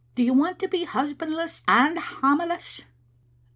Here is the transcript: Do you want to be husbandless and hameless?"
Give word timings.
Do 0.15 0.23
you 0.23 0.33
want 0.33 0.57
to 0.57 0.67
be 0.67 0.83
husbandless 0.85 1.61
and 1.67 1.95
hameless?" 1.99 2.81